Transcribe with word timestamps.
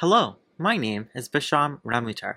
Hello, 0.00 0.36
my 0.56 0.76
name 0.76 1.08
is 1.12 1.28
Bhisham 1.28 1.80
Ramoutar, 1.84 2.36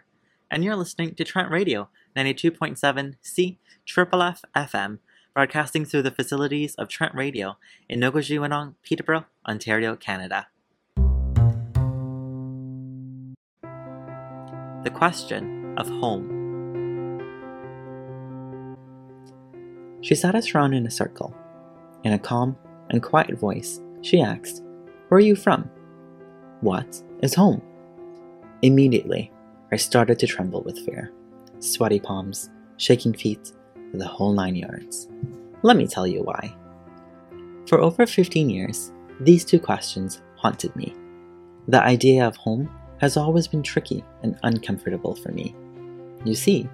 and 0.50 0.64
you're 0.64 0.76
listening 0.76 1.14
to 1.14 1.24
Trent 1.24 1.52
Radio 1.52 1.90
92.7 2.18 3.18
C 3.22 3.60
Triple 3.86 4.24
F 4.24 4.44
FM, 4.56 4.98
broadcasting 5.36 5.86
through 5.86 6.02
the 6.02 6.10
facilities 6.10 6.74
of 6.74 6.88
Trent 6.88 7.14
Radio 7.14 7.58
in 7.88 8.00
Nogojiwanong, 8.00 8.74
Peterborough, 8.82 9.28
Ontario, 9.48 9.96
Canada. 9.96 10.48
The 14.84 14.92
question 14.92 15.76
of 15.78 15.88
home. 15.88 16.40
She 20.02 20.16
sat 20.16 20.34
us 20.34 20.56
round 20.56 20.74
in 20.74 20.88
a 20.88 20.92
circle. 20.92 21.38
In 22.04 22.12
a 22.12 22.18
calm 22.18 22.58
and 22.90 23.04
quiet 23.04 23.38
voice, 23.38 23.80
she 24.02 24.20
asked, 24.20 24.64
Where 25.10 25.20
are 25.20 25.20
you 25.20 25.36
from? 25.36 25.70
What 26.62 27.02
is 27.24 27.34
home? 27.34 27.60
Immediately, 28.62 29.32
I 29.72 29.78
started 29.78 30.20
to 30.20 30.28
tremble 30.28 30.62
with 30.62 30.86
fear. 30.86 31.12
Sweaty 31.58 32.00
palms, 32.00 32.52
shaking 32.78 33.14
feet, 33.14 33.52
the 33.96 34.06
whole 34.06 34.32
nine 34.32 34.56
yards. 34.56 35.10
Let 35.64 35.76
me 35.76 35.88
tell 35.88 36.06
you 36.06 36.22
why. 36.22 36.56
For 37.66 37.80
over 37.80 38.06
15 38.06 38.48
years, 38.48 38.92
these 39.20 39.44
two 39.44 39.60
questions 39.60 40.22
haunted 40.36 40.76
me. 40.76 40.96
The 41.68 41.82
idea 41.82 42.28
of 42.28 42.36
home 42.36 42.70
has 43.00 43.18
always 43.18 43.48
been 43.48 43.64
tricky 43.64 44.04
and 44.22 44.38
uncomfortable 44.44 45.16
for 45.16 45.32
me. 45.32 45.56
You 46.26 46.36
see, 46.36 46.70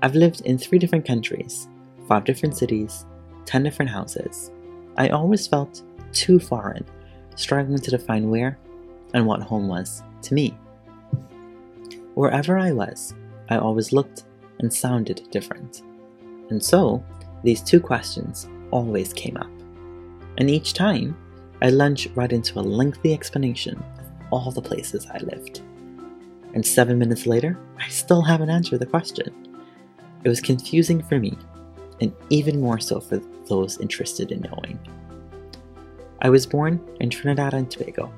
I've 0.00 0.14
lived 0.14 0.40
in 0.46 0.56
three 0.56 0.78
different 0.78 1.06
countries, 1.06 1.68
five 2.06 2.24
different 2.24 2.56
cities, 2.56 3.04
ten 3.44 3.62
different 3.62 3.90
houses. 3.90 4.50
I 4.96 5.08
always 5.08 5.46
felt 5.46 5.82
too 6.12 6.40
foreign, 6.40 6.86
struggling 7.36 7.80
to 7.80 7.90
define 7.90 8.30
where 8.30 8.58
and 9.14 9.26
what 9.26 9.42
home 9.42 9.68
was 9.68 10.02
to 10.22 10.34
me. 10.34 10.56
Wherever 12.14 12.58
I 12.58 12.72
was, 12.72 13.14
I 13.48 13.58
always 13.58 13.92
looked 13.92 14.24
and 14.58 14.72
sounded 14.72 15.28
different. 15.30 15.82
And 16.50 16.62
so, 16.62 17.04
these 17.44 17.62
two 17.62 17.80
questions 17.80 18.48
always 18.70 19.12
came 19.12 19.36
up. 19.36 19.50
And 20.38 20.50
each 20.50 20.74
time, 20.74 21.16
I 21.62 21.70
lunged 21.70 22.10
right 22.16 22.32
into 22.32 22.58
a 22.58 22.62
lengthy 22.62 23.12
explanation 23.12 23.82
of 23.98 24.06
all 24.30 24.50
the 24.50 24.62
places 24.62 25.06
I 25.06 25.18
lived. 25.18 25.60
And 26.54 26.64
seven 26.64 26.98
minutes 26.98 27.26
later, 27.26 27.58
I 27.78 27.88
still 27.88 28.22
haven't 28.22 28.50
answered 28.50 28.80
the 28.80 28.86
question. 28.86 29.56
It 30.24 30.28
was 30.28 30.40
confusing 30.40 31.02
for 31.02 31.18
me, 31.18 31.36
and 32.00 32.12
even 32.30 32.60
more 32.60 32.80
so 32.80 33.00
for 33.00 33.20
those 33.48 33.78
interested 33.78 34.32
in 34.32 34.40
knowing. 34.40 34.78
I 36.20 36.30
was 36.30 36.46
born 36.46 36.80
in 37.00 37.10
Trinidad 37.10 37.54
and 37.54 37.70
Tobago, 37.70 38.12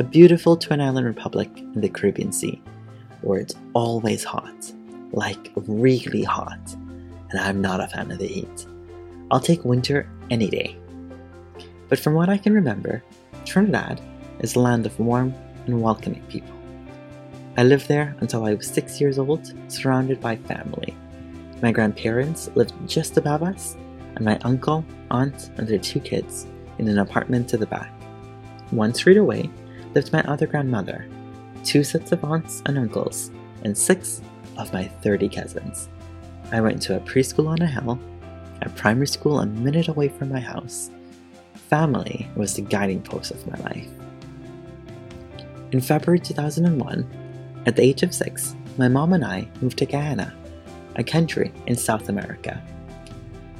a 0.00 0.02
beautiful 0.02 0.56
twin 0.56 0.80
island 0.80 1.06
republic 1.06 1.50
in 1.58 1.82
the 1.82 1.88
Caribbean 1.90 2.32
Sea 2.32 2.58
where 3.20 3.38
it's 3.38 3.54
always 3.74 4.24
hot, 4.24 4.72
like 5.12 5.52
really 5.54 6.22
hot, 6.22 6.58
and 7.28 7.38
I'm 7.38 7.60
not 7.60 7.82
a 7.82 7.88
fan 7.88 8.10
of 8.10 8.18
the 8.18 8.26
heat. 8.26 8.66
I'll 9.30 9.40
take 9.40 9.62
winter 9.62 10.08
any 10.30 10.48
day. 10.48 10.78
But 11.90 11.98
from 11.98 12.14
what 12.14 12.30
I 12.30 12.38
can 12.38 12.54
remember, 12.54 13.04
Trinidad 13.44 14.00
is 14.38 14.54
a 14.54 14.60
land 14.60 14.86
of 14.86 14.98
warm 14.98 15.34
and 15.66 15.82
welcoming 15.82 16.22
people. 16.30 16.56
I 17.58 17.64
lived 17.64 17.86
there 17.86 18.16
until 18.20 18.46
I 18.46 18.54
was 18.54 18.68
six 18.68 19.02
years 19.02 19.18
old, 19.18 19.52
surrounded 19.70 20.18
by 20.18 20.36
family. 20.36 20.96
My 21.60 21.72
grandparents 21.72 22.48
lived 22.54 22.72
just 22.88 23.18
above 23.18 23.42
us, 23.42 23.76
and 24.16 24.24
my 24.24 24.38
uncle, 24.44 24.82
aunt, 25.10 25.50
and 25.58 25.68
their 25.68 25.78
two 25.78 26.00
kids 26.00 26.46
in 26.78 26.88
an 26.88 27.00
apartment 27.00 27.50
to 27.50 27.58
the 27.58 27.66
back. 27.66 27.92
One 28.70 28.94
street 28.94 29.18
away 29.18 29.50
lived 29.94 30.12
my 30.12 30.22
other 30.22 30.46
grandmother, 30.46 31.06
two 31.64 31.84
sets 31.84 32.12
of 32.12 32.24
aunts 32.24 32.62
and 32.66 32.78
uncles, 32.78 33.30
and 33.64 33.76
six 33.76 34.20
of 34.56 34.72
my 34.72 34.84
30 34.84 35.28
cousins. 35.28 35.88
I 36.52 36.60
went 36.60 36.82
to 36.82 36.96
a 36.96 37.00
preschool 37.00 37.48
on 37.48 37.62
a 37.62 37.66
hill, 37.66 37.98
a 38.62 38.68
primary 38.70 39.06
school 39.06 39.40
a 39.40 39.46
minute 39.46 39.88
away 39.88 40.08
from 40.08 40.30
my 40.30 40.40
house. 40.40 40.90
Family 41.68 42.28
was 42.36 42.54
the 42.54 42.62
guiding 42.62 43.02
post 43.02 43.30
of 43.30 43.46
my 43.46 43.58
life. 43.60 43.88
In 45.72 45.80
February 45.80 46.18
2001, 46.18 47.62
at 47.66 47.76
the 47.76 47.82
age 47.82 48.02
of 48.02 48.14
six, 48.14 48.56
my 48.76 48.88
mom 48.88 49.12
and 49.12 49.24
I 49.24 49.46
moved 49.60 49.78
to 49.78 49.86
Guyana, 49.86 50.34
a 50.96 51.04
country 51.04 51.52
in 51.66 51.76
South 51.76 52.08
America. 52.08 52.60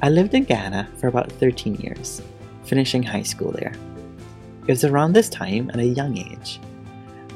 I 0.01 0.09
lived 0.09 0.33
in 0.33 0.43
Guyana 0.43 0.89
for 0.97 1.07
about 1.07 1.31
13 1.31 1.75
years, 1.75 2.21
finishing 2.65 3.03
high 3.03 3.23
school 3.23 3.51
there. 3.51 3.73
It 4.67 4.71
was 4.71 4.83
around 4.83 5.13
this 5.13 5.29
time, 5.29 5.69
at 5.71 5.79
a 5.79 5.85
young 5.85 6.17
age, 6.17 6.59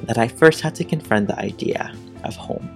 that 0.03 0.17
I 0.17 0.27
first 0.27 0.61
had 0.61 0.75
to 0.75 0.83
confront 0.83 1.27
the 1.27 1.39
idea 1.39 1.93
of 2.23 2.35
home. 2.35 2.69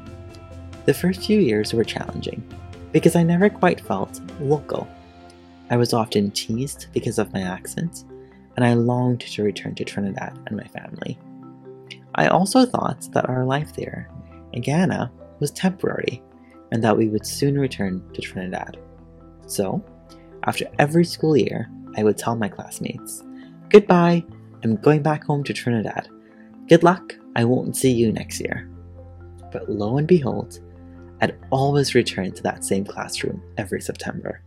The 0.86 0.94
first 0.94 1.26
few 1.26 1.40
years 1.40 1.74
were 1.74 1.84
challenging 1.84 2.44
because 2.92 3.16
I 3.16 3.24
never 3.24 3.50
quite 3.50 3.80
felt 3.82 4.20
local. 4.40 4.88
I 5.70 5.78
was 5.78 5.94
often 5.94 6.32
teased 6.32 6.88
because 6.94 7.20
of 7.20 7.32
my 7.32 7.42
accent, 7.42 8.06
and 8.56 8.66
I 8.66 8.74
longed 8.74 9.22
to 9.22 9.44
return 9.44 9.76
to 9.76 9.86
Trinidad 9.86 10.38
and 10.48 10.58
my 10.58 10.66
family. 10.66 11.20
I 12.16 12.28
also 12.28 12.66
thought 12.66 13.08
that 13.14 13.30
our 13.30 13.46
life 13.46 13.76
there 13.76 14.10
in 14.54 14.64
Guyana 14.64 15.12
was 15.40 15.52
temporary 15.52 16.24
and 16.72 16.84
that 16.84 16.98
we 16.98 17.08
would 17.08 17.26
soon 17.26 17.58
return 17.58 18.04
to 18.14 18.22
Trinidad. 18.22 18.78
So, 19.46 19.84
after 20.44 20.66
every 20.80 21.06
school 21.06 21.38
year, 21.38 21.70
I 21.98 22.04
would 22.04 22.18
tell 22.18 22.36
my 22.36 22.48
classmates, 22.48 23.24
Goodbye, 23.70 24.26
I'm 24.64 24.76
going 24.76 25.02
back 25.02 25.24
home 25.24 25.44
to 25.46 25.54
Trinidad. 25.54 26.10
Good 26.68 26.84
luck, 26.84 27.16
I 27.36 27.46
won't 27.46 27.78
see 27.78 27.92
you 27.92 28.12
next 28.12 28.40
year. 28.40 28.70
But 29.52 29.70
lo 29.70 29.98
and 29.98 30.08
behold, 30.08 30.60
I'd 31.22 31.38
always 31.50 31.96
return 31.96 32.32
to 32.34 32.44
that 32.44 32.64
same 32.64 32.86
classroom 32.86 33.42
every 33.58 33.82
September. 33.82 34.42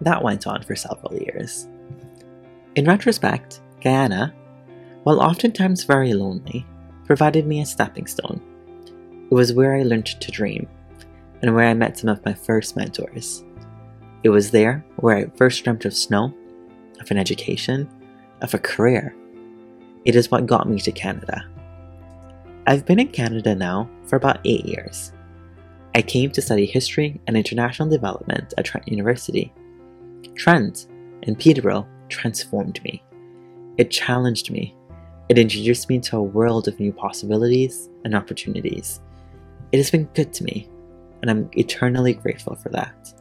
That 0.00 0.22
went 0.22 0.46
on 0.46 0.62
for 0.62 0.76
several 0.76 1.14
years. 1.14 1.68
In 2.74 2.84
retrospect, 2.84 3.60
Guyana, 3.80 4.34
while 5.04 5.20
oftentimes 5.20 5.84
very 5.84 6.12
lonely, 6.14 6.66
provided 7.04 7.46
me 7.46 7.60
a 7.60 7.66
stepping 7.66 8.06
stone. 8.06 8.40
It 9.30 9.34
was 9.34 9.52
where 9.52 9.74
I 9.74 9.82
learned 9.82 10.06
to 10.06 10.30
dream, 10.30 10.68
and 11.42 11.54
where 11.54 11.66
I 11.66 11.74
met 11.74 11.98
some 11.98 12.10
of 12.10 12.24
my 12.24 12.34
first 12.34 12.76
mentors. 12.76 13.44
It 14.22 14.30
was 14.30 14.50
there 14.50 14.84
where 14.96 15.16
I 15.16 15.30
first 15.36 15.62
dreamt 15.64 15.84
of 15.84 15.94
snow, 15.94 16.34
of 17.00 17.10
an 17.10 17.18
education, 17.18 17.88
of 18.42 18.54
a 18.54 18.58
career, 18.58 19.14
it 20.04 20.14
is 20.14 20.30
what 20.30 20.46
got 20.46 20.68
me 20.68 20.78
to 20.80 20.92
Canada. 20.92 21.44
I've 22.66 22.84
been 22.84 23.00
in 23.00 23.08
Canada 23.08 23.54
now 23.54 23.88
for 24.06 24.16
about 24.16 24.40
eight 24.44 24.64
years. 24.64 25.12
I 25.94 26.02
came 26.02 26.30
to 26.30 26.42
study 26.42 26.66
history 26.66 27.20
and 27.26 27.36
international 27.36 27.88
development 27.88 28.54
at 28.56 28.64
Trent 28.64 28.88
University. 28.88 29.52
Trent 30.34 30.86
in 31.22 31.34
Peterborough 31.34 31.86
transformed 32.08 32.82
me. 32.84 33.02
It 33.78 33.90
challenged 33.90 34.50
me. 34.50 34.74
It 35.28 35.38
introduced 35.38 35.88
me 35.88 35.98
to 36.00 36.18
a 36.18 36.22
world 36.22 36.68
of 36.68 36.78
new 36.78 36.92
possibilities 36.92 37.88
and 38.04 38.14
opportunities. 38.14 39.00
It 39.72 39.76
has 39.78 39.90
been 39.90 40.04
good 40.14 40.32
to 40.34 40.44
me, 40.44 40.68
and 41.20 41.30
I'm 41.30 41.50
eternally 41.52 42.14
grateful 42.14 42.54
for 42.56 42.70
that. 42.70 43.12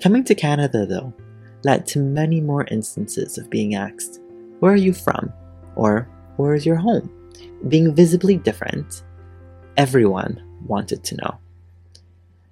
Coming 0.00 0.24
to 0.24 0.34
Canada, 0.34 0.86
though, 0.86 1.12
led 1.64 1.86
to 1.88 1.98
many 1.98 2.40
more 2.40 2.66
instances 2.70 3.38
of 3.38 3.50
being 3.50 3.74
asked, 3.74 4.20
Where 4.60 4.72
are 4.72 4.76
you 4.76 4.92
from? 4.92 5.32
or 5.76 6.08
where 6.36 6.54
is 6.54 6.66
your 6.66 6.76
home? 6.76 7.10
Being 7.68 7.94
visibly 7.94 8.36
different, 8.36 9.02
everyone 9.76 10.42
wanted 10.66 11.04
to 11.04 11.16
know. 11.16 11.38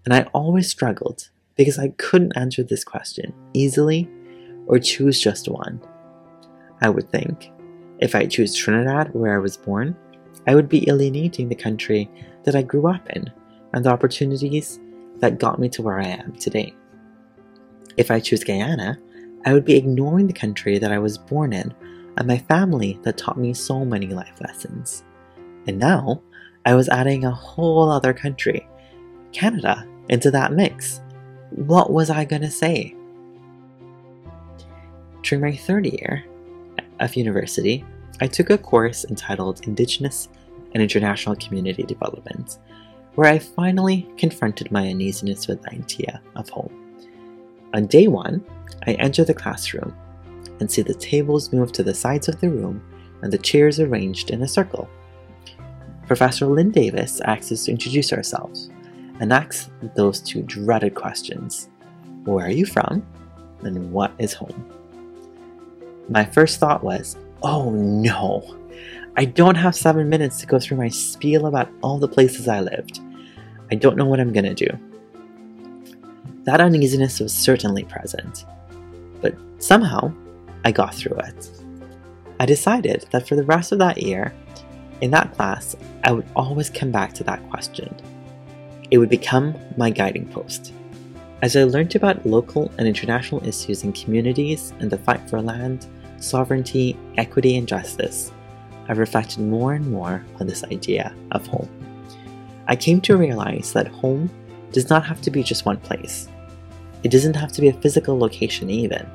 And 0.04 0.14
I 0.14 0.22
always 0.32 0.70
struggled 0.70 1.28
because 1.56 1.78
I 1.78 1.88
couldn't 1.98 2.36
answer 2.36 2.62
this 2.62 2.84
question 2.84 3.34
easily 3.52 4.08
or 4.66 4.78
choose 4.78 5.20
just 5.20 5.48
one. 5.48 5.80
I 6.80 6.88
would 6.88 7.10
think 7.10 7.50
if 7.98 8.14
I 8.14 8.26
choose 8.26 8.54
Trinidad, 8.54 9.12
where 9.12 9.34
I 9.34 9.38
was 9.38 9.56
born, 9.56 9.96
I 10.46 10.54
would 10.54 10.68
be 10.68 10.88
alienating 10.88 11.48
the 11.48 11.54
country 11.54 12.08
that 12.44 12.54
I 12.54 12.62
grew 12.62 12.86
up 12.88 13.08
in 13.10 13.30
and 13.74 13.84
the 13.84 13.90
opportunities 13.90 14.78
that 15.16 15.38
got 15.38 15.58
me 15.58 15.68
to 15.70 15.82
where 15.82 15.98
I 15.98 16.06
am 16.06 16.32
today. 16.36 16.74
If 17.98 18.12
I 18.12 18.20
choose 18.20 18.44
Guyana, 18.44 18.96
I 19.44 19.52
would 19.52 19.64
be 19.64 19.76
ignoring 19.76 20.28
the 20.28 20.32
country 20.32 20.78
that 20.78 20.92
I 20.92 21.00
was 21.00 21.18
born 21.18 21.52
in 21.52 21.74
and 22.16 22.28
my 22.28 22.38
family 22.38 22.96
that 23.02 23.18
taught 23.18 23.36
me 23.36 23.52
so 23.52 23.84
many 23.84 24.06
life 24.06 24.40
lessons. 24.40 25.02
And 25.66 25.80
now, 25.80 26.22
I 26.64 26.76
was 26.76 26.88
adding 26.88 27.24
a 27.24 27.32
whole 27.32 27.90
other 27.90 28.12
country, 28.12 28.68
Canada, 29.32 29.84
into 30.08 30.30
that 30.30 30.52
mix. 30.52 31.00
What 31.50 31.92
was 31.92 32.08
I 32.08 32.24
gonna 32.24 32.52
say? 32.52 32.94
During 35.22 35.42
my 35.42 35.56
third 35.56 35.84
year 35.86 36.24
of 37.00 37.16
university, 37.16 37.84
I 38.20 38.28
took 38.28 38.50
a 38.50 38.58
course 38.58 39.06
entitled 39.06 39.66
Indigenous 39.66 40.28
and 40.72 40.82
International 40.84 41.34
Community 41.34 41.82
Development, 41.82 42.58
where 43.16 43.28
I 43.28 43.40
finally 43.40 44.08
confronted 44.16 44.70
my 44.70 44.88
uneasiness 44.88 45.48
with 45.48 45.62
the 45.62 45.72
idea 45.72 46.22
of 46.36 46.48
home. 46.48 46.77
On 47.74 47.86
day 47.86 48.08
one, 48.08 48.44
I 48.86 48.92
enter 48.94 49.24
the 49.24 49.34
classroom 49.34 49.94
and 50.60 50.70
see 50.70 50.82
the 50.82 50.94
tables 50.94 51.52
move 51.52 51.72
to 51.72 51.82
the 51.82 51.94
sides 51.94 52.28
of 52.28 52.40
the 52.40 52.50
room 52.50 52.82
and 53.22 53.32
the 53.32 53.38
chairs 53.38 53.80
arranged 53.80 54.30
in 54.30 54.42
a 54.42 54.48
circle, 54.48 54.88
Professor 56.06 56.46
Lynn 56.46 56.70
Davis 56.70 57.20
asks 57.20 57.52
us 57.52 57.64
to 57.64 57.70
introduce 57.70 58.12
ourselves 58.12 58.70
and 59.20 59.32
asks 59.32 59.68
those 59.94 60.20
two 60.20 60.42
dreaded 60.42 60.94
questions 60.94 61.68
Where 62.24 62.46
are 62.46 62.50
you 62.50 62.64
from? 62.64 63.04
and 63.62 63.92
What 63.92 64.12
is 64.18 64.32
home? 64.32 64.70
My 66.08 66.24
first 66.24 66.58
thought 66.60 66.82
was, 66.82 67.16
Oh 67.42 67.70
no! 67.70 68.56
I 69.16 69.24
don't 69.26 69.56
have 69.56 69.74
seven 69.74 70.08
minutes 70.08 70.40
to 70.40 70.46
go 70.46 70.58
through 70.58 70.76
my 70.78 70.88
spiel 70.88 71.46
about 71.46 71.68
all 71.82 71.98
the 71.98 72.08
places 72.08 72.48
I 72.48 72.60
lived. 72.60 73.00
I 73.70 73.74
don't 73.74 73.96
know 73.96 74.06
what 74.06 74.20
I'm 74.20 74.32
gonna 74.32 74.54
do. 74.54 74.68
That 76.44 76.60
uneasiness 76.60 77.20
was 77.20 77.34
certainly 77.34 77.84
present, 77.84 78.44
but 79.20 79.34
somehow 79.58 80.12
I 80.64 80.72
got 80.72 80.94
through 80.94 81.18
it. 81.18 81.50
I 82.40 82.46
decided 82.46 83.06
that 83.10 83.28
for 83.28 83.36
the 83.36 83.44
rest 83.44 83.72
of 83.72 83.78
that 83.80 84.02
year, 84.02 84.32
in 85.00 85.10
that 85.10 85.34
class, 85.34 85.76
I 86.04 86.12
would 86.12 86.26
always 86.34 86.70
come 86.70 86.90
back 86.90 87.12
to 87.14 87.24
that 87.24 87.48
question. 87.50 87.94
It 88.90 88.98
would 88.98 89.10
become 89.10 89.54
my 89.76 89.90
guiding 89.90 90.28
post. 90.28 90.72
As 91.42 91.54
I 91.54 91.64
learned 91.64 91.94
about 91.94 92.26
local 92.26 92.72
and 92.78 92.88
international 92.88 93.46
issues 93.46 93.84
in 93.84 93.92
communities 93.92 94.72
and 94.80 94.90
the 94.90 94.98
fight 94.98 95.28
for 95.28 95.40
land, 95.40 95.86
sovereignty, 96.18 96.96
equity, 97.16 97.56
and 97.56 97.68
justice, 97.68 98.32
I 98.88 98.92
reflected 98.92 99.40
more 99.40 99.74
and 99.74 99.88
more 99.90 100.24
on 100.40 100.46
this 100.46 100.64
idea 100.64 101.14
of 101.32 101.46
home. 101.46 101.68
I 102.66 102.74
came 102.74 103.00
to 103.02 103.16
realize 103.16 103.72
that 103.72 103.86
home 103.86 104.30
does 104.72 104.90
not 104.90 105.04
have 105.04 105.20
to 105.22 105.30
be 105.30 105.42
just 105.42 105.64
one 105.64 105.78
place. 105.78 106.28
It 107.02 107.10
doesn't 107.10 107.36
have 107.36 107.52
to 107.52 107.60
be 107.60 107.68
a 107.68 107.80
physical 107.80 108.18
location, 108.18 108.70
even. 108.70 109.08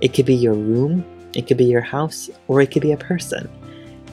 It 0.00 0.12
could 0.12 0.26
be 0.26 0.34
your 0.34 0.54
room, 0.54 1.04
it 1.34 1.46
could 1.46 1.56
be 1.56 1.64
your 1.64 1.80
house, 1.80 2.30
or 2.48 2.60
it 2.60 2.70
could 2.70 2.82
be 2.82 2.92
a 2.92 2.96
person. 2.96 3.48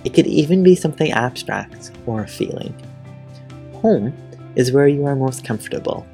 It 0.04 0.14
could 0.14 0.28
even 0.28 0.64
be 0.64 0.76
something 0.76 1.12
abstract 1.12 1.92
or 2.06 2.22
a 2.22 2.28
feeling. 2.28 2.74
Home 3.82 4.14
is 4.56 4.72
where 4.72 4.88
you 4.88 5.06
are 5.06 5.16
most 5.16 5.46
comfortable. 5.46 6.06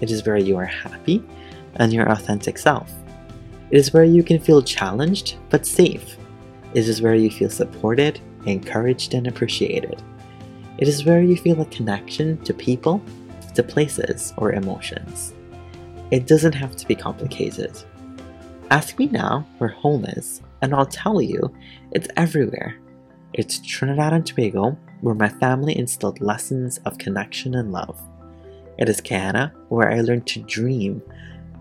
It 0.00 0.10
is 0.10 0.24
where 0.24 0.36
you 0.36 0.56
are 0.56 0.66
happy 0.66 1.22
and 1.76 1.92
your 1.92 2.10
authentic 2.10 2.58
self. 2.58 2.92
It 3.70 3.78
is 3.78 3.92
where 3.92 4.04
you 4.04 4.22
can 4.22 4.38
feel 4.38 4.62
challenged 4.62 5.36
but 5.50 5.66
safe. 5.66 6.16
It 6.74 6.88
is 6.88 7.02
where 7.02 7.14
you 7.14 7.30
feel 7.30 7.50
supported, 7.50 8.20
encouraged, 8.46 9.14
and 9.14 9.26
appreciated. 9.26 10.02
It 10.78 10.88
is 10.88 11.04
where 11.04 11.22
you 11.22 11.36
feel 11.36 11.60
a 11.60 11.66
connection 11.66 12.38
to 12.44 12.54
people, 12.54 13.02
to 13.56 13.62
places, 13.62 14.32
or 14.36 14.52
emotions. 14.52 15.34
It 16.10 16.26
doesn't 16.26 16.54
have 16.54 16.76
to 16.76 16.86
be 16.86 16.94
complicated. 16.94 17.76
Ask 18.70 18.98
me 18.98 19.06
now 19.06 19.46
where 19.58 19.70
home 19.70 20.04
is, 20.04 20.42
and 20.62 20.74
I'll 20.74 20.86
tell 20.86 21.20
you 21.20 21.54
it's 21.92 22.08
everywhere. 22.16 22.78
It's 23.32 23.58
Trinidad 23.58 24.12
and 24.12 24.24
Tobago, 24.24 24.78
where 25.00 25.14
my 25.14 25.28
family 25.28 25.76
instilled 25.76 26.20
lessons 26.20 26.78
of 26.86 26.98
connection 26.98 27.54
and 27.54 27.72
love. 27.72 28.00
It 28.78 28.88
is 28.88 29.00
Guyana, 29.00 29.52
where 29.68 29.90
I 29.90 30.00
learned 30.00 30.26
to 30.28 30.42
dream 30.42 31.02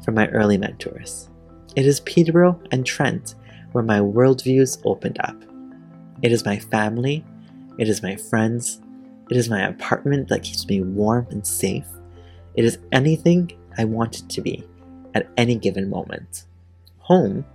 from 0.04 0.16
my 0.16 0.28
early 0.30 0.58
mentors. 0.58 1.30
It 1.76 1.86
is 1.86 2.00
Peterborough 2.02 2.60
and 2.72 2.86
Trent, 2.86 3.36
where 3.72 3.84
my 3.84 4.00
worldviews 4.00 4.82
opened 4.86 5.18
up. 5.20 5.36
It 6.22 6.32
is 6.32 6.46
my 6.46 6.58
family, 6.58 7.26
it 7.78 7.90
is 7.90 8.02
my 8.02 8.16
friends, 8.16 8.82
it 9.30 9.38
is 9.38 9.50
my 9.50 9.62
apartment 9.68 10.28
that 10.30 10.44
keeps 10.44 10.68
me 10.68 10.82
warm 10.82 11.26
and 11.32 11.46
safe. 11.46 11.88
It 12.54 12.64
is 12.64 12.78
anything 12.92 13.52
I 13.78 13.86
want 13.86 14.20
it 14.20 14.30
to 14.30 14.42
be 14.42 14.64
at 15.16 15.28
any 15.36 15.56
given 15.56 15.90
moment. 15.90 16.46
Home 17.00 17.46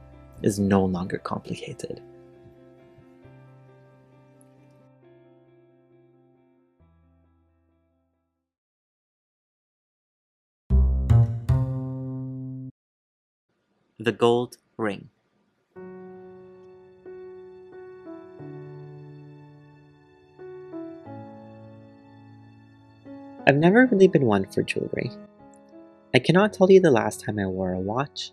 is 0.43 0.59
no 0.59 0.85
longer 0.85 1.19
complicated. 1.19 2.03
The 13.99 14.13
Gold 14.13 14.57
Ring. 14.79 15.11
I've 23.51 23.57
never 23.57 23.87
really 23.87 24.07
been 24.07 24.27
one 24.27 24.49
for 24.53 24.63
jewelry. 24.63 25.11
I 26.15 26.21
cannot 26.21 26.53
tell 26.53 26.71
you 26.71 26.79
the 26.79 26.93
last 26.93 27.25
time 27.25 27.37
I 27.41 27.47
wore 27.47 27.73
a 27.73 27.81
watch, 27.81 28.31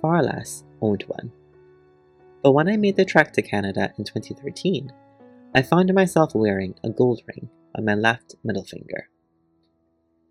far 0.00 0.22
less 0.22 0.64
owned 0.80 1.04
one. 1.06 1.30
But 2.42 2.52
when 2.52 2.66
I 2.70 2.78
made 2.78 2.96
the 2.96 3.04
trek 3.04 3.34
to 3.34 3.42
Canada 3.42 3.92
in 3.98 4.04
2013, 4.04 4.90
I 5.54 5.60
found 5.60 5.92
myself 5.92 6.34
wearing 6.34 6.74
a 6.82 6.88
gold 6.88 7.20
ring 7.26 7.50
on 7.76 7.84
my 7.84 7.94
left 7.94 8.36
middle 8.42 8.64
finger. 8.64 9.10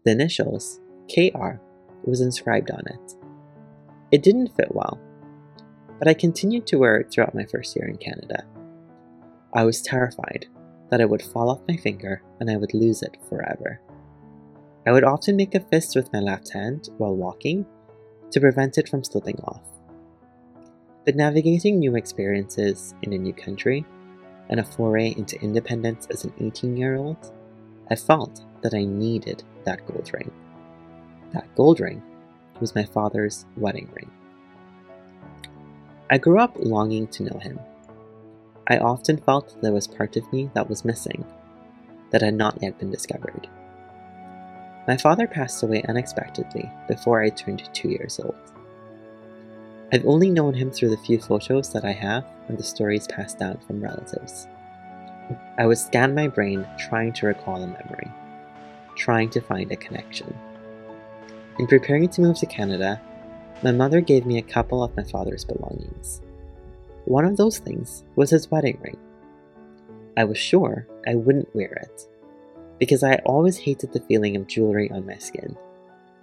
The 0.03 0.13
initials, 0.13 0.79
KR, 1.13 1.59
was 2.03 2.19
inscribed 2.19 2.71
on 2.71 2.87
it. 2.87 3.13
It 4.11 4.23
didn't 4.23 4.55
fit 4.55 4.73
well, 4.73 4.99
but 5.99 6.07
I 6.07 6.15
continued 6.15 6.65
to 6.65 6.79
wear 6.79 6.97
it 6.97 7.11
throughout 7.11 7.35
my 7.35 7.45
first 7.45 7.75
year 7.75 7.85
in 7.85 7.97
Canada. 7.97 8.45
I 9.53 9.63
was 9.63 9.83
terrified 9.83 10.47
that 10.89 11.01
it 11.01 11.09
would 11.11 11.21
fall 11.21 11.51
off 11.51 11.61
my 11.67 11.77
finger 11.77 12.23
and 12.39 12.49
I 12.49 12.57
would 12.57 12.73
lose 12.73 13.03
it 13.03 13.15
forever. 13.29 13.79
I 14.85 14.91
would 14.91 15.05
often 15.05 15.37
make 15.37 15.55
a 15.55 15.61
fist 15.61 15.95
with 15.95 16.11
my 16.11 16.19
left 16.19 16.51
hand 16.51 16.89
while 16.97 17.15
walking 17.15 17.65
to 18.31 18.39
prevent 18.41 18.77
it 18.77 18.89
from 18.89 19.03
slipping 19.03 19.39
off. 19.45 19.61
But 21.05 21.15
navigating 21.15 21.79
new 21.79 21.95
experiences 21.95 22.93
in 23.01 23.13
a 23.13 23.17
new 23.17 23.33
country 23.33 23.85
and 24.49 24.59
a 24.59 24.63
foray 24.63 25.13
into 25.17 25.41
independence 25.41 26.07
as 26.09 26.25
an 26.25 26.33
18 26.39 26.75
year 26.75 26.97
old, 26.97 27.31
I 27.89 27.95
felt 27.95 28.43
that 28.61 28.73
I 28.73 28.83
needed 28.83 29.43
that 29.63 29.85
gold 29.87 30.11
ring. 30.13 30.31
That 31.31 31.53
gold 31.55 31.79
ring 31.79 32.01
was 32.59 32.75
my 32.75 32.83
father's 32.83 33.45
wedding 33.55 33.89
ring. 33.93 34.11
I 36.09 36.17
grew 36.17 36.39
up 36.39 36.55
longing 36.59 37.07
to 37.07 37.23
know 37.23 37.39
him. 37.39 37.59
I 38.67 38.77
often 38.77 39.17
felt 39.17 39.61
there 39.61 39.73
was 39.73 39.87
part 39.87 40.15
of 40.17 40.31
me 40.31 40.49
that 40.53 40.69
was 40.69 40.85
missing, 40.85 41.25
that 42.11 42.21
had 42.21 42.35
not 42.35 42.61
yet 42.61 42.77
been 42.79 42.91
discovered. 42.91 43.47
My 44.87 44.97
father 44.97 45.27
passed 45.27 45.63
away 45.63 45.81
unexpectedly 45.87 46.69
before 46.87 47.21
I 47.21 47.29
turned 47.29 47.69
two 47.73 47.89
years 47.89 48.19
old. 48.19 48.35
I've 49.93 50.05
only 50.05 50.29
known 50.29 50.53
him 50.53 50.71
through 50.71 50.89
the 50.89 50.97
few 50.97 51.19
photos 51.19 51.71
that 51.71 51.85
I 51.85 51.91
have 51.93 52.25
and 52.47 52.57
the 52.57 52.63
stories 52.63 53.07
passed 53.07 53.39
down 53.39 53.59
from 53.65 53.81
relatives. 53.81 54.47
I 55.57 55.67
would 55.67 55.77
scan 55.77 56.15
my 56.15 56.27
brain 56.27 56.67
trying 56.77 57.13
to 57.13 57.27
recall 57.27 57.61
a 57.61 57.67
memory, 57.67 58.11
trying 58.97 59.29
to 59.29 59.41
find 59.41 59.71
a 59.71 59.77
connection. 59.77 60.35
In 61.59 61.67
preparing 61.67 62.09
to 62.09 62.21
move 62.21 62.37
to 62.39 62.45
Canada, 62.45 62.99
my 63.61 63.71
mother 63.71 64.01
gave 64.01 64.25
me 64.25 64.37
a 64.37 64.41
couple 64.41 64.83
of 64.83 64.95
my 64.97 65.03
father's 65.03 65.45
belongings. 65.45 66.21
One 67.05 67.23
of 67.23 67.37
those 67.37 67.59
things 67.59 68.03
was 68.15 68.31
his 68.31 68.51
wedding 68.51 68.79
ring. 68.81 68.97
I 70.17 70.25
was 70.25 70.37
sure 70.37 70.87
I 71.07 71.15
wouldn't 71.15 71.55
wear 71.55 71.71
it, 71.71 72.07
because 72.83 73.01
I 73.01 73.21
always 73.25 73.57
hated 73.57 73.93
the 73.93 74.01
feeling 74.01 74.35
of 74.35 74.45
jewelry 74.45 74.91
on 74.91 75.05
my 75.05 75.15
skin. 75.15 75.55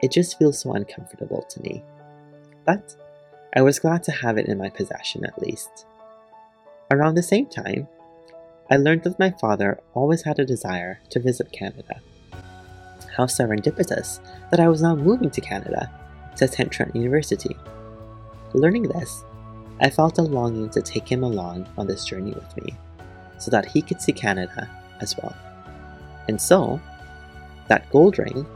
It 0.02 0.10
just 0.10 0.38
feels 0.38 0.58
so 0.58 0.74
uncomfortable 0.74 1.46
to 1.48 1.62
me. 1.62 1.82
But 2.66 2.94
I 3.56 3.62
was 3.62 3.78
glad 3.78 4.02
to 4.02 4.12
have 4.12 4.36
it 4.36 4.44
in 4.44 4.58
my 4.58 4.68
possession 4.68 5.24
at 5.24 5.40
least. 5.40 5.86
Around 6.90 7.14
the 7.14 7.22
same 7.22 7.46
time, 7.46 7.88
I 8.70 8.76
learned 8.76 9.04
that 9.04 9.18
my 9.18 9.30
father 9.40 9.80
always 9.94 10.22
had 10.24 10.38
a 10.38 10.44
desire 10.44 11.00
to 11.08 11.18
visit 11.18 11.50
Canada 11.50 12.02
how 13.16 13.24
serendipitous 13.24 14.20
that 14.50 14.60
I 14.60 14.68
was 14.68 14.82
now 14.82 14.94
moving 14.94 15.30
to 15.30 15.40
Canada, 15.40 15.90
to 16.36 16.44
attend 16.44 16.70
Trent 16.72 16.94
University. 16.94 17.56
Learning 18.52 18.84
this, 18.84 19.24
I 19.80 19.88
felt 19.88 20.18
a 20.18 20.22
longing 20.22 20.68
to 20.70 20.82
take 20.82 21.10
him 21.10 21.24
along 21.24 21.66
on 21.76 21.86
this 21.86 22.04
journey 22.04 22.32
with 22.32 22.54
me, 22.62 22.76
so 23.38 23.50
that 23.50 23.66
he 23.66 23.82
could 23.82 24.02
see 24.02 24.12
Canada 24.12 24.68
as 25.00 25.16
well. 25.16 25.34
And 26.30 26.40
so, 26.40 26.80
that 27.66 27.90
gold 27.90 28.16
ring 28.16 28.46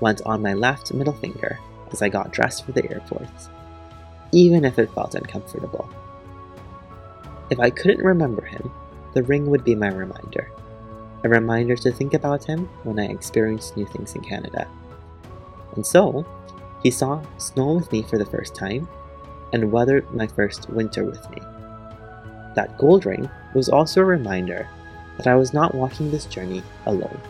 went 0.00 0.22
on 0.26 0.42
my 0.42 0.54
left 0.54 0.92
middle 0.92 1.12
finger 1.12 1.56
as 1.92 2.02
I 2.02 2.08
got 2.08 2.32
dressed 2.32 2.66
for 2.66 2.72
the 2.72 2.90
airport, 2.90 3.28
even 4.32 4.64
if 4.64 4.76
it 4.76 4.92
felt 4.92 5.14
uncomfortable. 5.14 5.88
If 7.48 7.60
I 7.60 7.70
couldn't 7.70 8.04
remember 8.04 8.44
him, 8.44 8.72
the 9.14 9.22
ring 9.22 9.46
would 9.46 9.62
be 9.62 9.76
my 9.76 9.86
reminder 9.86 10.50
a 11.22 11.28
reminder 11.28 11.76
to 11.76 11.92
think 11.92 12.12
about 12.14 12.44
him 12.44 12.68
when 12.82 12.98
I 12.98 13.04
experienced 13.04 13.76
new 13.76 13.86
things 13.86 14.16
in 14.16 14.22
Canada. 14.22 14.66
And 15.76 15.86
so, 15.86 16.26
he 16.82 16.90
saw 16.90 17.22
snow 17.38 17.74
with 17.74 17.92
me 17.92 18.02
for 18.02 18.18
the 18.18 18.26
first 18.26 18.56
time 18.56 18.88
and 19.52 19.70
weathered 19.70 20.12
my 20.12 20.26
first 20.26 20.68
winter 20.70 21.04
with 21.04 21.30
me. 21.30 21.38
That 22.56 22.76
gold 22.78 23.06
ring 23.06 23.30
was 23.54 23.68
also 23.68 24.00
a 24.00 24.04
reminder 24.06 24.68
that 25.16 25.26
I 25.26 25.34
was 25.34 25.52
not 25.52 25.74
walking 25.74 26.10
this 26.10 26.26
journey 26.26 26.62
alone. 26.86 27.20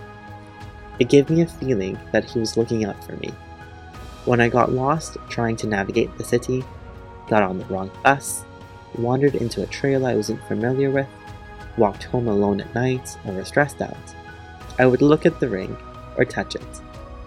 It 0.98 1.08
gave 1.08 1.30
me 1.30 1.42
a 1.42 1.46
feeling 1.46 1.98
that 2.12 2.24
he 2.24 2.38
was 2.38 2.56
looking 2.56 2.84
out 2.84 3.02
for 3.04 3.16
me. 3.16 3.32
When 4.24 4.40
I 4.40 4.48
got 4.48 4.72
lost 4.72 5.16
trying 5.28 5.56
to 5.56 5.66
navigate 5.66 6.16
the 6.16 6.24
city, 6.24 6.64
got 7.28 7.42
on 7.42 7.58
the 7.58 7.64
wrong 7.66 7.90
bus, 8.04 8.44
wandered 8.96 9.34
into 9.34 9.62
a 9.62 9.66
trail 9.66 10.06
I 10.06 10.14
wasn't 10.14 10.46
familiar 10.46 10.90
with, 10.90 11.08
walked 11.76 12.04
home 12.04 12.28
alone 12.28 12.60
at 12.60 12.74
night, 12.74 13.16
or 13.24 13.32
was 13.32 13.48
stressed 13.48 13.80
out, 13.80 13.96
I 14.78 14.86
would 14.86 15.02
look 15.02 15.26
at 15.26 15.40
the 15.40 15.48
ring 15.48 15.76
or 16.16 16.24
touch 16.24 16.54
it, 16.54 16.80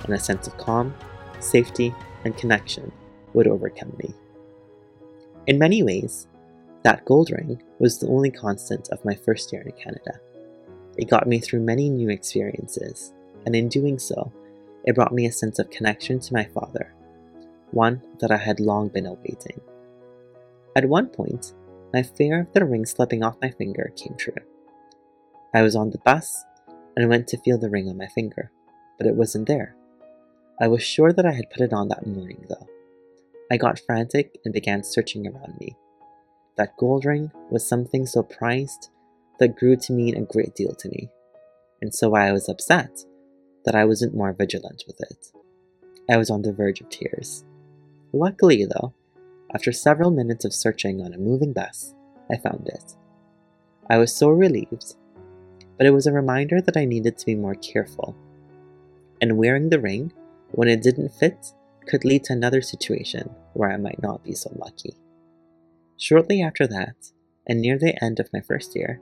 and 0.04 0.14
a 0.14 0.20
sense 0.20 0.48
of 0.48 0.58
calm, 0.58 0.94
safety, 1.40 1.94
and 2.24 2.38
connection 2.38 2.92
would 3.34 3.48
overcome 3.48 3.94
me. 3.98 4.14
In 5.48 5.60
many 5.60 5.84
ways, 5.84 6.28
that 6.84 7.06
gold 7.06 7.32
ring 7.32 7.62
was 7.80 8.00
the 8.00 8.08
only 8.08 8.32
constant 8.32 8.90
of 8.90 9.04
my 9.04 9.16
first 9.16 9.52
year 9.52 9.62
in 9.62 9.72
Canada. 9.72 10.20
It 10.98 11.10
got 11.10 11.28
me 11.28 11.40
through 11.40 11.62
many 11.62 11.90
new 11.90 12.10
experiences, 12.10 13.14
and 13.46 13.56
in 13.56 13.68
doing 13.68 14.00
so, 14.00 14.32
it 14.86 14.96
brought 14.96 15.14
me 15.14 15.26
a 15.26 15.32
sense 15.32 15.60
of 15.60 15.70
connection 15.70 16.20
to 16.20 16.34
my 16.34 16.46
father, 16.46 16.94
one 17.72 18.02
that 18.20 18.32
I 18.32 18.38
had 18.38 18.60
long 18.60 18.88
been 18.88 19.06
awaiting. 19.06 19.60
At 20.76 20.88
one 20.88 21.08
point, 21.08 21.54
my 21.94 22.04
fear 22.04 22.42
of 22.42 22.54
the 22.54 22.66
ring 22.66 22.86
slipping 22.86 23.24
off 23.24 23.42
my 23.42 23.50
finger 23.50 23.92
came 23.96 24.16
true. 24.18 24.34
I 25.54 25.62
was 25.62 25.76
on 25.76 25.90
the 25.90 25.98
bus 26.00 26.44
and 26.96 27.10
went 27.10 27.28
to 27.30 27.38
feel 27.38 27.58
the 27.58 27.70
ring 27.70 27.90
on 27.90 27.98
my 27.98 28.08
finger, 28.08 28.52
but 28.98 29.08
it 29.08 29.16
wasn't 29.16 29.48
there. 29.48 29.76
I 30.60 30.68
was 30.68 30.84
sure 30.84 31.12
that 31.12 31.26
I 31.26 31.34
had 31.34 31.50
put 31.50 31.62
it 31.62 31.74
on 31.74 31.90
that 31.90 32.06
morning, 32.06 32.46
though. 32.48 32.68
I 33.52 33.58
got 33.58 33.80
frantic 33.80 34.40
and 34.46 34.54
began 34.54 34.84
searching 34.84 35.28
around 35.28 35.60
me. 35.60 35.76
That 36.58 36.78
gold 36.78 37.06
ring 37.06 37.32
was 37.50 37.68
something 37.68 38.06
so 38.06 38.24
prized 38.24 38.90
that 39.40 39.58
grew 39.58 39.76
to 39.76 39.94
mean 39.94 40.16
a 40.16 40.22
great 40.22 40.56
deal 40.56 40.74
to 40.76 40.90
me, 40.90 41.10
and 41.82 41.94
so 41.94 42.16
I 42.16 42.32
was 42.32 42.50
upset 42.50 42.92
that 43.66 43.76
I 43.76 43.86
wasn't 43.86 44.16
more 44.16 44.34
vigilant 44.34 44.84
with 44.88 45.02
it. 45.02 45.28
I 46.10 46.18
was 46.18 46.30
on 46.30 46.42
the 46.42 46.54
verge 46.54 46.82
of 46.82 46.90
tears. 46.90 47.44
Luckily, 48.14 48.66
though, 48.66 48.94
after 49.54 49.72
several 49.72 50.12
minutes 50.12 50.46
of 50.46 50.54
searching 50.54 51.02
on 51.02 51.14
a 51.14 51.18
moving 51.18 51.54
bus, 51.54 51.94
I 52.32 52.38
found 52.38 52.68
it. 52.68 52.96
I 53.90 53.98
was 53.98 54.14
so 54.14 54.30
relieved, 54.30 54.96
but 55.78 55.86
it 55.86 55.92
was 55.92 56.08
a 56.08 56.14
reminder 56.14 56.62
that 56.62 56.78
I 56.78 56.86
needed 56.86 57.18
to 57.18 57.26
be 57.26 57.36
more 57.36 57.56
careful. 57.56 58.16
And 59.22 59.38
wearing 59.38 59.70
the 59.70 59.80
ring 59.80 60.12
when 60.52 60.68
it 60.68 60.82
didn't 60.82 61.14
fit 61.14 61.54
could 61.88 62.06
lead 62.06 62.24
to 62.26 62.34
another 62.34 62.62
situation 62.62 63.30
where 63.54 63.72
I 63.72 63.78
might 63.78 64.02
not 64.02 64.24
be 64.24 64.34
so 64.34 64.52
lucky. 64.56 64.96
Shortly 65.98 66.42
after 66.42 66.68
that, 66.68 66.96
and 67.48 67.62
near 67.62 67.78
the 67.78 68.04
end 68.04 68.20
of 68.20 68.34
my 68.34 68.42
first 68.42 68.76
year, 68.76 69.00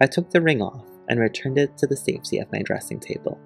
I 0.00 0.06
took 0.06 0.30
the 0.30 0.40
ring 0.40 0.62
off 0.62 0.84
and 1.08 1.18
returned 1.18 1.58
it 1.58 1.76
to 1.78 1.86
the 1.86 1.96
safety 1.96 2.38
of 2.38 2.52
my 2.52 2.62
dressing 2.62 3.00
table. 3.00 3.38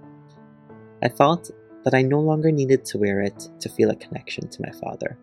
I 1.02 1.08
felt 1.08 1.50
that 1.84 1.94
I 1.94 2.02
no 2.02 2.20
longer 2.20 2.52
needed 2.52 2.84
to 2.86 2.98
wear 2.98 3.20
it 3.20 3.48
to 3.60 3.68
feel 3.68 3.90
a 3.90 3.96
connection 3.96 4.48
to 4.48 4.62
my 4.62 4.70
father. 4.72 5.16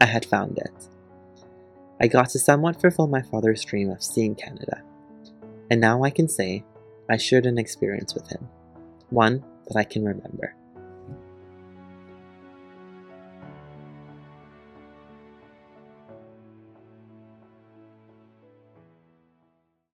I 0.00 0.04
had 0.06 0.24
found 0.24 0.58
it. 0.58 0.88
I 2.00 2.08
got 2.08 2.30
to 2.30 2.38
somewhat 2.38 2.80
fulfill 2.80 3.06
my 3.06 3.22
father's 3.22 3.64
dream 3.64 3.90
of 3.90 4.02
seeing 4.02 4.34
Canada, 4.34 4.82
and 5.70 5.80
now 5.80 6.04
I 6.04 6.10
can 6.10 6.28
say 6.28 6.64
I 7.08 7.16
shared 7.16 7.46
an 7.46 7.58
experience 7.58 8.14
with 8.14 8.28
him, 8.28 8.48
one 9.10 9.42
that 9.66 9.76
I 9.76 9.84
can 9.84 10.04
remember. 10.04 10.54